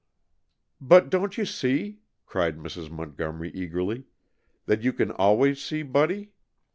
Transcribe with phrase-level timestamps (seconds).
[0.81, 2.89] "But don't you see," cried Mrs.
[2.89, 4.05] Montgomery eagerly,
[4.65, 6.31] "that you can always see Buddy?